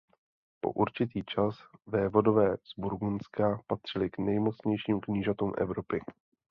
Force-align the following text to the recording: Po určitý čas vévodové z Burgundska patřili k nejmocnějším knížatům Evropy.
Po 0.61 0.71
určitý 0.73 1.21
čas 1.23 1.61
vévodové 1.87 2.57
z 2.63 2.73
Burgundska 2.77 3.61
patřili 3.67 4.09
k 4.09 4.17
nejmocnějším 4.17 4.99
knížatům 4.99 5.53
Evropy. 5.57 6.01